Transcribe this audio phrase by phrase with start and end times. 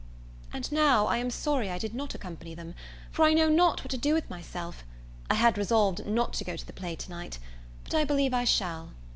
[0.51, 2.73] And now I am sorry I did not accompany them,
[3.11, 4.83] for I know not what to do with myself.
[5.29, 7.37] I had resolved not to go to the play to night;
[7.83, 8.93] but I believe I shall.